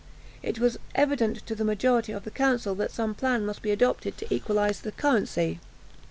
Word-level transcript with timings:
It 0.41 0.57
was 0.57 0.79
evident 0.95 1.45
to 1.45 1.53
the 1.53 1.63
majority 1.63 2.11
of 2.11 2.23
the 2.23 2.31
council 2.31 2.73
that 2.73 2.89
some 2.89 3.13
plan 3.13 3.45
must 3.45 3.61
be 3.61 3.69
adopted 3.69 4.17
to 4.17 4.33
equalise 4.33 4.79
the 4.79 4.91
currency. 4.93 5.59